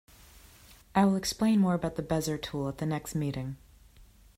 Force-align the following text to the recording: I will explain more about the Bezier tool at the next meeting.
I 0.95 1.05
will 1.05 1.15
explain 1.15 1.59
more 1.59 1.75
about 1.75 1.95
the 1.95 2.01
Bezier 2.01 2.41
tool 2.41 2.67
at 2.67 2.79
the 2.79 2.87
next 2.87 3.13
meeting. 3.13 3.57